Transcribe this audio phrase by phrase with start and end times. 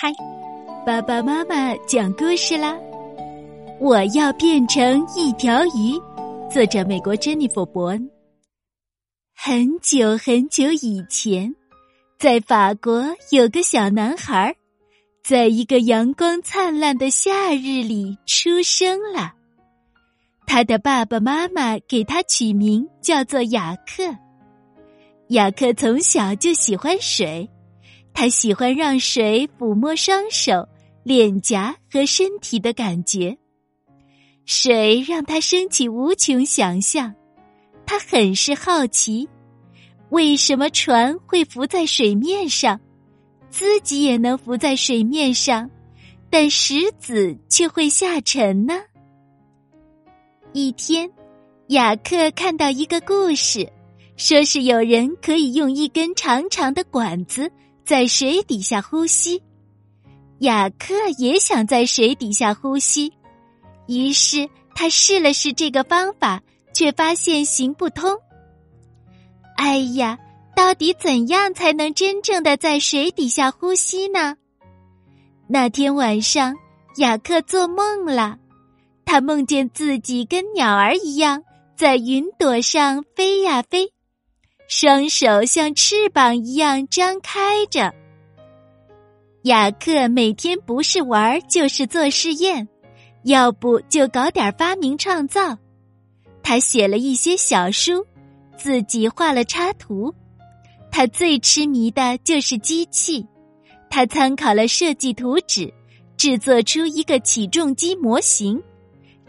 [0.00, 0.12] 嗨，
[0.86, 2.78] 爸爸妈妈讲故事啦！
[3.80, 5.98] 我要变成一条鱼。
[6.48, 8.08] 作者：美国珍妮弗·伯恩。
[9.34, 11.52] 很久很久以前，
[12.16, 14.54] 在法国有个小男孩，
[15.24, 19.32] 在一个阳光灿烂的夏日里出生了。
[20.46, 24.16] 他的爸爸妈妈给他取名叫做雅克。
[25.30, 27.50] 雅克从小就喜欢水，
[28.18, 30.68] 他喜欢让水抚摸双手、
[31.04, 33.38] 脸颊和身体的感觉。
[34.44, 37.14] 水让他升起无穷想象，
[37.86, 39.28] 他很是好奇，
[40.10, 42.80] 为什么船会浮在水面上，
[43.50, 45.70] 自己也能浮在水面上，
[46.28, 48.74] 但石子却会下沉呢？
[50.52, 51.08] 一天，
[51.68, 53.72] 雅克看到一个故事。
[54.16, 57.48] 说是有人可以用一根长长的管子
[57.88, 59.42] 在水底下呼吸，
[60.40, 63.10] 雅克也想在水底下呼吸，
[63.86, 66.42] 于是他试了试这个方法，
[66.74, 68.14] 却发现行不通。
[69.56, 70.18] 哎呀，
[70.54, 74.36] 到底怎样才能真正的在水底下呼吸呢？
[75.48, 76.54] 那天晚上，
[76.98, 78.36] 雅克做梦了，
[79.06, 81.42] 他梦见自己跟鸟儿一样
[81.74, 83.90] 在云朵上飞呀飞。
[84.70, 87.90] 双手像翅膀一样张开着。
[89.44, 92.68] 雅克每天不是玩就是做试验，
[93.24, 95.56] 要不就搞点发明创造。
[96.42, 98.04] 他写了一些小书，
[98.58, 100.14] 自己画了插图。
[100.90, 103.26] 他最痴迷的就是机器。
[103.88, 105.72] 他参考了设计图纸，
[106.18, 108.62] 制作出一个起重机模型。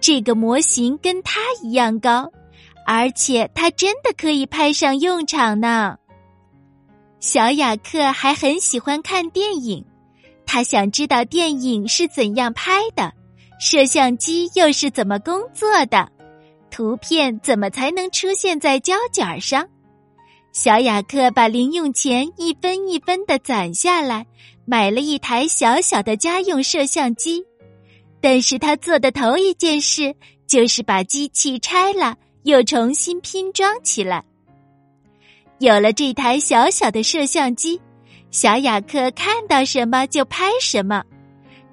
[0.00, 2.32] 这个模型跟他一样高。
[2.86, 5.98] 而且它真的可以派上用场呢。
[7.18, 9.84] 小雅克还很喜欢看电影，
[10.46, 13.12] 他想知道电影是怎样拍的，
[13.58, 16.08] 摄像机又是怎么工作的，
[16.70, 19.66] 图片怎么才能出现在胶卷上。
[20.52, 24.24] 小雅克把零用钱一分一分的攒下来，
[24.64, 27.44] 买了一台小小的家用摄像机。
[28.20, 30.14] 但是他做的头一件事
[30.46, 32.16] 就是把机器拆了。
[32.46, 34.24] 又重新拼装起来。
[35.58, 37.80] 有了这台小小的摄像机，
[38.30, 41.02] 小雅克看到什么就拍什么。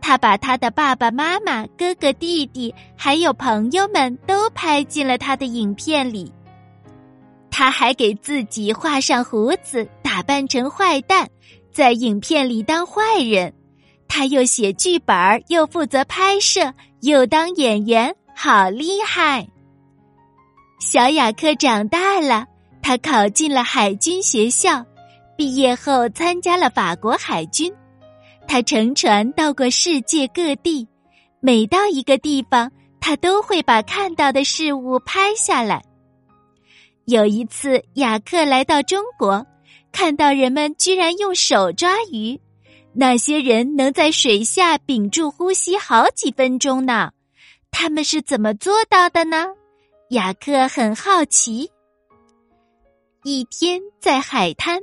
[0.02, 6.34] 他把他的爸爸妈妈、哥哥、弟弟还有朋友们都拍进了他的影片里。
[7.52, 11.30] 他还给自己画上胡子，打扮成坏蛋，
[11.72, 13.54] 在影片里当坏人。
[14.08, 15.16] 他又写剧本
[15.50, 19.48] 又负责拍摄，又当演员，好厉害！
[20.84, 22.46] 小雅克长大了，
[22.82, 24.86] 他考进了海军学校，
[25.38, 27.74] 毕业后参加了法国海军。
[28.46, 30.86] 他乘船到过世界各地，
[31.40, 35.82] 每到一个地方，他都会把看到的事物拍下来。
[37.06, 39.48] 有一次，雅克来到中国，
[39.94, 42.38] 看到人们居然用手抓鱼，
[42.94, 47.10] 那些人能在水下屏住呼吸好几分钟呢，
[47.72, 49.48] 他们是怎么做到的呢？
[50.14, 51.72] 雅克很好奇。
[53.24, 54.80] 一天在海滩，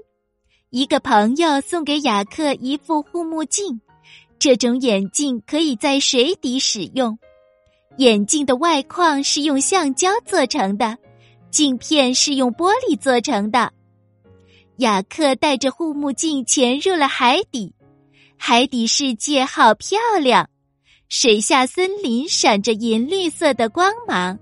[0.71, 3.81] 一个朋友送给雅克一副护目镜。
[4.41, 7.17] 这种眼镜可以在水底使用。
[7.99, 10.99] 眼镜的外框是用橡胶做成的，
[11.53, 13.73] 镜片是用玻璃做成的。
[14.79, 17.73] 雅克带着护目镜潜入了海底，
[18.37, 20.51] 海底世界好漂亮，
[21.09, 24.37] 水下森林闪着银绿色的光芒。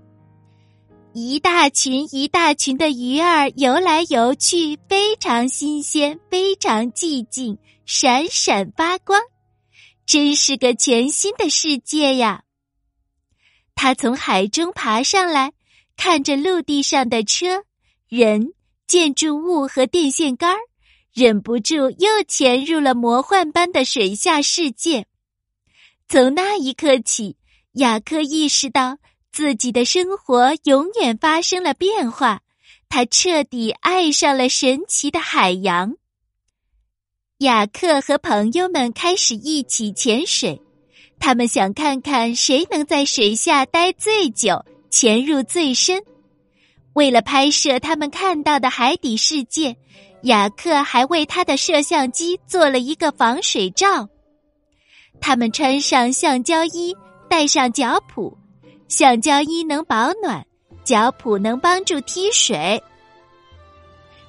[1.19, 9.21] 一大群一大群的鱼儿游来游去，非常新鲜，非常寂静，闪闪发光，
[10.05, 12.43] 真是个全新的世界呀！
[13.75, 15.51] 他从海中爬上来，
[15.97, 17.65] 看着陆地上的车、
[18.07, 18.53] 人、
[18.87, 20.59] 建筑物和电线杆儿，
[21.13, 25.05] 忍不住又潜入了魔幻般的水下世界。
[26.07, 27.35] 从那一刻起，
[27.73, 28.97] 雅克意识到。
[29.31, 32.41] 自己的生活永远发生了变化，
[32.89, 35.95] 他彻底爱上了神奇的海洋。
[37.39, 40.61] 雅克和朋友们开始一起潜水，
[41.19, 46.01] 他们想看看谁能在水下待最久、潜入最深。
[46.93, 49.77] 为了拍摄他们看到的海底世界，
[50.23, 54.09] 雅克还为他的摄像机做了一个防水罩。
[55.21, 56.93] 他们穿上橡胶衣，
[57.29, 58.35] 带上脚蹼。
[58.89, 60.43] 橡胶衣能保暖，
[60.83, 62.81] 脚蹼能帮助踢水。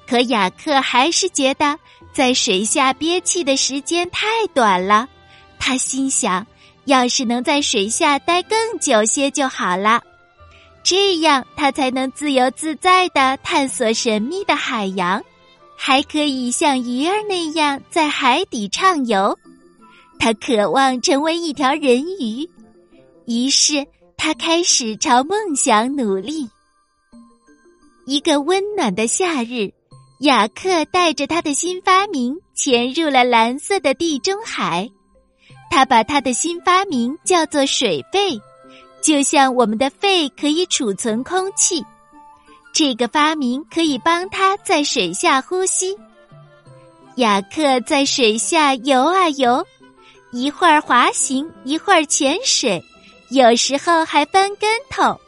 [0.07, 1.79] 可雅克还是觉得
[2.13, 5.09] 在水下憋气的时间太短了，
[5.57, 6.45] 他心想，
[6.85, 9.99] 要是能在水下待更久些就好了，
[10.83, 15.23] 这样他才能自由自在的探索神秘的海洋，
[15.75, 19.35] 还可以像鱼儿那样在海底畅游。
[20.19, 22.47] 他渴望成为一条人鱼，
[23.25, 23.87] 于是
[24.23, 26.47] 他开始朝梦想努力。
[28.05, 29.73] 一个温暖的夏日，
[30.19, 34.87] 雅克带着他的新发明潜入了蓝色的地中海。
[35.71, 38.39] 他把他的新发明叫做水肺，
[39.01, 41.83] 就像我们的肺可以储存空气，
[42.71, 45.97] 这个发明可以帮他在水下呼吸。
[47.15, 49.65] 雅克在水下游啊游，
[50.31, 52.83] 一会儿滑行，一会儿潜水，
[53.31, 55.19] 有时候还翻跟头。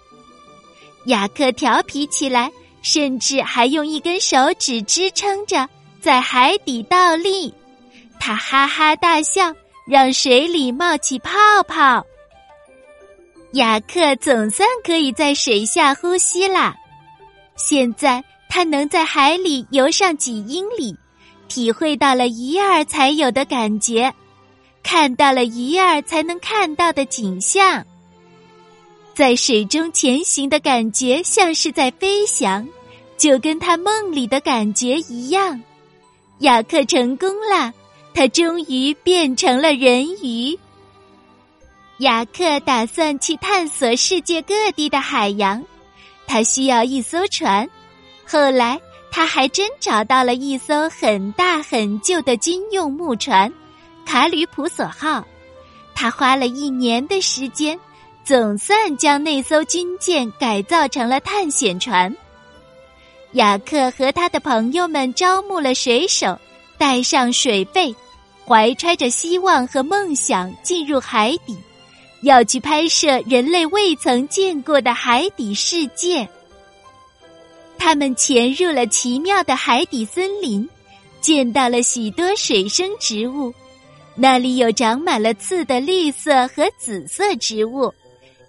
[1.07, 2.51] 雅克调皮起来，
[2.81, 5.67] 甚至还用一根手指支撑着
[5.99, 7.53] 在海底倒立。
[8.19, 9.53] 他哈哈大笑。
[9.85, 11.29] 让水里冒起泡
[11.67, 12.05] 泡。
[13.51, 16.73] 雅克总算可以在水下呼吸啦！
[17.57, 20.95] 现在他能在海里游上几英里，
[21.49, 24.09] 体会到了鱼儿才有的感觉，
[24.83, 27.85] 看到了鱼儿才能看到的景象。
[29.13, 32.67] 在水中前行的感觉像是在飞翔，
[33.17, 35.61] 就跟他梦里的感觉一样。
[36.39, 37.73] 雅克成功了。
[38.15, 40.55] 他终于变成了人鱼。
[41.97, 45.63] 雅克打算去探索世界各地的海洋，
[46.27, 47.67] 他需要一艘船。
[48.23, 53.51] 后来，他还真找到了一艘很大很旧的军用木船——
[54.05, 55.25] 卡吕普索号。
[55.95, 57.79] 他花了一年的时间，
[58.23, 62.15] 总算将那艘军舰改造成了探险船。
[63.33, 66.39] 雅克和他的朋友们招募了水手，
[66.77, 67.93] 带上水费。
[68.45, 71.57] 怀揣着希望和梦想进入海底，
[72.23, 76.27] 要去拍摄人类未曾见过的海底世界。
[77.77, 80.67] 他们潜入了奇妙的海底森林，
[81.21, 83.53] 见到了许多水生植物。
[84.13, 87.93] 那里有长满了刺的绿色和紫色植物，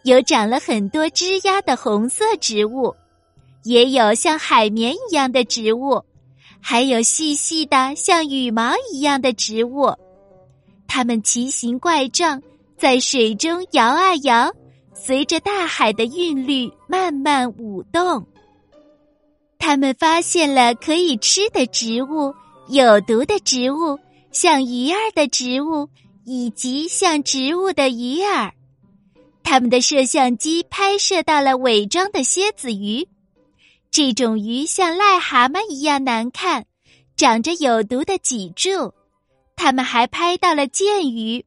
[0.05, 2.95] 有长了很多枝丫的红色植物，
[3.63, 6.03] 也有像海绵一样的植物。
[6.61, 9.91] 还有细细的像羽毛一样的植物，
[10.87, 12.43] 它们奇形怪状，
[12.77, 14.53] 在水中摇啊摇，
[14.95, 18.27] 随着大海的韵律慢慢舞动。
[19.59, 22.35] 他们发现了可以吃的植物、
[22.69, 23.99] 有毒的植物、
[24.33, 25.89] 像鱼儿的植物，
[26.27, 28.53] 以及像植物的鱼儿。
[29.45, 33.07] 他们的摄像机拍摄到了伪装的蝎子鱼。
[33.93, 36.65] 这种鱼像癞蛤蟆一样难看，
[37.15, 38.93] 长着有毒的脊柱。
[39.55, 41.45] 他们还拍到了剑鱼，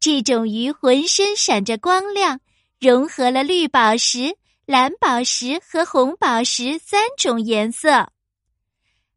[0.00, 2.40] 这种鱼浑身闪着光亮，
[2.80, 8.08] 融合了绿宝石、蓝宝石和红宝石三种颜色。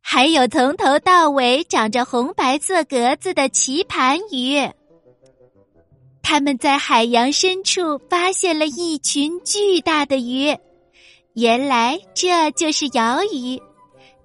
[0.01, 4.69] 还有从头到尾长着红白色格子的棋盘鱼。
[6.29, 10.53] 他们在海洋深处发现了一群巨大的鱼。
[11.35, 13.57] 原来这就是鳐鱼，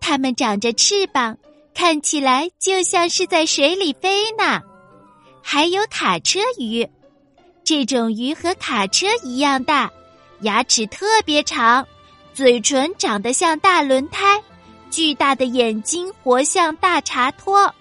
[0.01, 1.39] 它们长着翅膀，
[1.73, 4.61] 看起来就像是在水里飞呢。
[5.45, 6.85] 还有卡车鱼，
[7.63, 9.89] 这种鱼和卡车一样大，
[10.41, 11.87] 牙齿特别长，
[12.35, 14.43] 嘴唇长得像大轮胎，
[14.91, 17.73] 巨大的眼睛活像大茶托。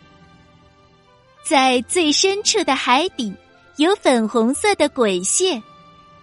[1.43, 3.33] 在最深处的海底，
[3.77, 5.61] 有粉红色的鬼蟹。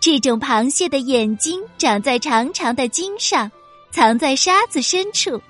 [0.01, 3.51] 这种螃蟹的眼睛长在长长的茎上，
[3.91, 5.41] 藏在沙子深处，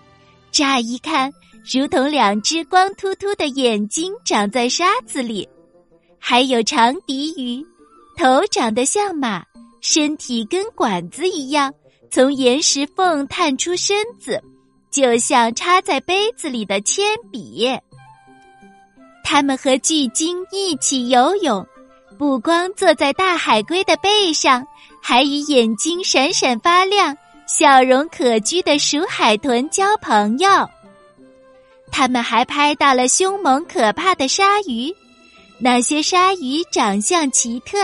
[0.50, 1.30] 乍一看
[1.70, 5.46] 如同两只光秃秃的眼睛长在沙子里。
[6.18, 7.62] 还有长鼻鱼，
[8.16, 9.44] 头长得像马，
[9.82, 11.72] 身体跟管子一样，
[12.10, 14.42] 从岩石缝探出身子，
[14.90, 17.68] 就像插在杯子里的铅笔。
[19.22, 21.64] 它们和巨鲸一起游泳。
[22.18, 24.66] 不光坐在大海龟的背上，
[25.00, 30.68] 还与眼睛闪闪发亮、笑容可掬的鼠海豚交朋友。
[31.92, 34.92] 他们还拍到了凶猛可怕的鲨鱼，
[35.60, 37.78] 那些鲨鱼长相奇特，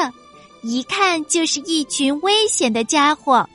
[0.65, 3.49] 一看就是一群危险的家伙。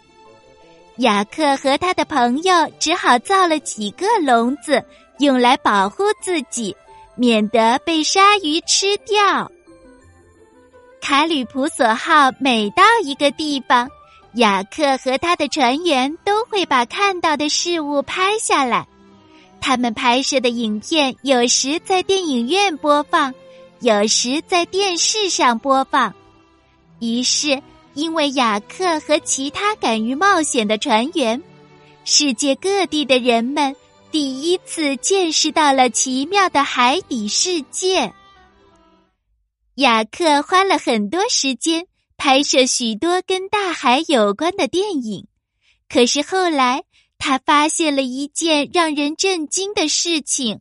[0.99, 4.83] 雅克和他的朋友只好造了几个笼子，
[5.19, 6.73] 用来保护自己，
[7.15, 9.51] 免得被鲨鱼吃掉。
[11.01, 13.89] 卡吕普索号每到一个地方，
[14.35, 18.87] 雅克和他的船员都会把看到的事物拍下来。
[19.61, 23.33] 他们拍摄的影片有时在电影院播放，
[23.79, 26.13] 有时在电视上播放。
[26.99, 27.61] 于是，
[27.93, 31.41] 因为雅克和其他敢于冒险的船员，
[32.05, 33.75] 世界各地的人们
[34.11, 38.13] 第一次见识到了奇妙的海底世界。
[39.79, 45.25] 雅克花了很多时间拍摄许多跟大海有关的电影，
[45.87, 46.83] 可是后来
[47.17, 50.59] 他发现了一件让人震惊的事情：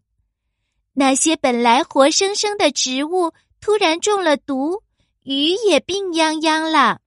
[0.95, 4.85] 那些本来活生生的植物突然中了毒。
[5.25, 7.01] 鱼也病殃殃了。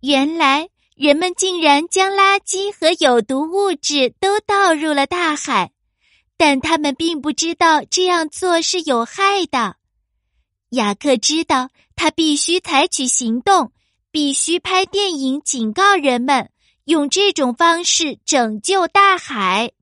[0.00, 5.72] 原来人们竟然将垃圾和有毒物质都倒入了大海，
[6.36, 9.76] 但他们并不知道这样做是有害的。
[10.70, 13.72] 雅克知道他必须采取行动，
[14.10, 16.50] 必须拍电影警告人们，
[16.84, 19.72] 用这种方式拯救大海。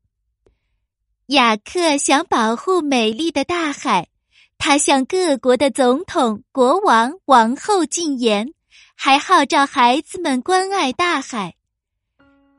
[1.29, 4.09] 雅克想保护美丽的大海。
[4.57, 8.55] 他向各国的总统、国王、王后进言，
[8.95, 11.57] 还号召孩子们关爱大海。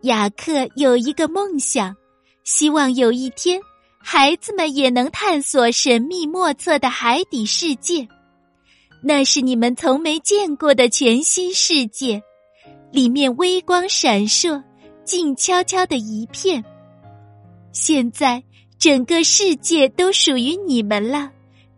[0.02, 1.96] 雅克有一个梦想，
[2.44, 3.60] 希望有一天，
[3.98, 8.08] 孩子们也能探索神秘莫测的海底世界。
[9.08, 12.24] 那是你们从没见过的全新世界，
[12.92, 14.64] 里面微光闪烁，
[15.04, 16.66] 静悄悄的一片。
[17.72, 18.44] 现在，
[18.80, 21.32] 整个世界都属于你们了。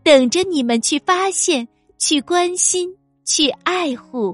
[0.03, 1.67] 等着你们去发现、
[1.99, 4.33] 去关心、去爱护。